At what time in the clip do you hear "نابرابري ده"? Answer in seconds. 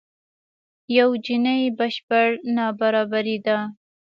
2.55-3.57